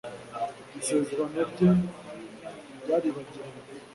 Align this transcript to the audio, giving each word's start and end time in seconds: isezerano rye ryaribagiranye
isezerano 0.79 1.39
rye 1.51 1.69
ryaribagiranye 2.81 3.61